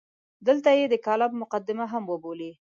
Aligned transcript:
دلته 0.47 0.69
یې 0.79 0.85
د 0.89 0.95
کالم 1.05 1.31
مقدمه 1.41 1.85
هم 1.93 2.03
وبولئ. 2.11 2.51